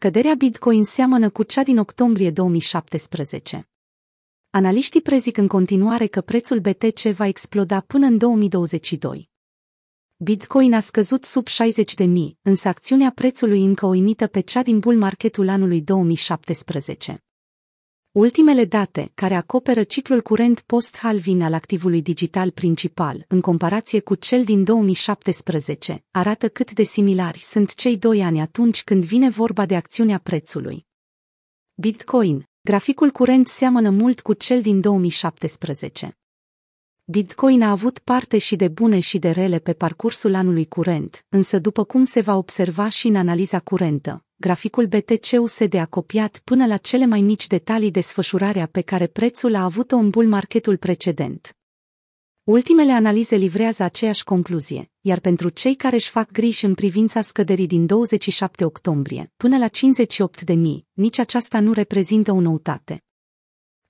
[0.00, 3.68] Scăderea Bitcoin seamănă cu cea din octombrie 2017.
[4.50, 9.30] Analiștii prezic în continuare că prețul BTC va exploda până în 2022.
[10.16, 14.62] Bitcoin a scăzut sub 60 de mii, însă acțiunea prețului încă o imită pe cea
[14.62, 17.24] din bull marketul anului 2017.
[18.18, 24.44] Ultimele date, care acoperă ciclul curent post-halving al activului digital principal, în comparație cu cel
[24.44, 29.76] din 2017, arată cât de similari sunt cei doi ani atunci când vine vorba de
[29.76, 30.86] acțiunea prețului.
[31.74, 36.18] Bitcoin, graficul curent seamănă mult cu cel din 2017.
[37.04, 41.58] Bitcoin a avut parte și de bune și de rele pe parcursul anului curent, însă
[41.58, 46.76] după cum se va observa și în analiza curentă, graficul BTC-USD a copiat până la
[46.76, 51.56] cele mai mici detalii desfășurarea pe care prețul a avut-o în bull marketul precedent.
[52.44, 57.66] Ultimele analize livrează aceeași concluzie, iar pentru cei care își fac griji în privința scăderii
[57.66, 63.02] din 27 octombrie până la 58 de mii, nici aceasta nu reprezintă o noutate.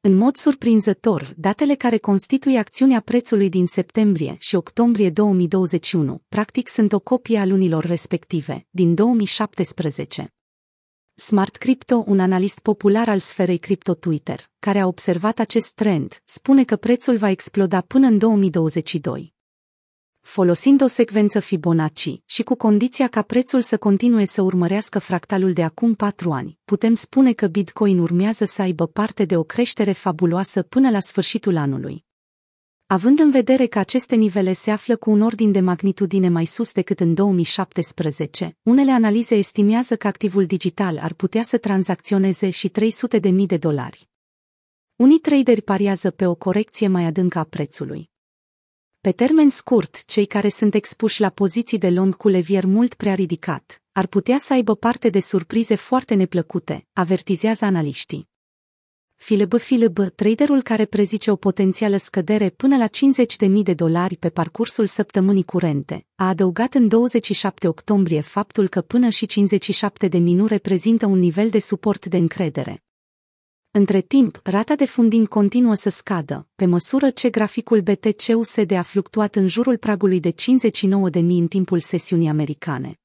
[0.00, 6.92] În mod surprinzător, datele care constituie acțiunea prețului din septembrie și octombrie 2021 practic sunt
[6.92, 10.32] o copie a lunilor respective, din 2017.
[11.20, 16.64] Smart Crypto, un analist popular al sferei cripto Twitter, care a observat acest trend, spune
[16.64, 19.34] că prețul va exploda până în 2022.
[20.20, 25.62] Folosind o secvență Fibonacci și cu condiția ca prețul să continue să urmărească fractalul de
[25.62, 30.62] acum patru ani, putem spune că Bitcoin urmează să aibă parte de o creștere fabuloasă
[30.62, 32.06] până la sfârșitul anului.
[32.90, 36.72] Având în vedere că aceste nivele se află cu un ordin de magnitudine mai sus
[36.72, 43.18] decât în 2017, unele analize estimează că activul digital ar putea să tranzacționeze și 300
[43.18, 44.08] de mii de dolari.
[44.96, 48.10] Unii traderi pariază pe o corecție mai adâncă a prețului.
[49.00, 53.14] Pe termen scurt, cei care sunt expuși la poziții de long cu levier mult prea
[53.14, 58.28] ridicat, ar putea să aibă parte de surprize foarte neplăcute, avertizează analiștii.
[59.20, 64.86] Filib Filib, traderul care prezice o potențială scădere până la 50.000 de dolari pe parcursul
[64.86, 70.46] săptămânii curente, a adăugat în 27 octombrie faptul că până și 57 de mii nu
[70.46, 72.82] reprezintă un nivel de suport de încredere.
[73.70, 79.36] Între timp, rata de funding continuă să scadă, pe măsură ce graficul BTC-USD a fluctuat
[79.36, 80.36] în jurul pragului de 59.000
[81.12, 83.00] în timpul sesiunii americane.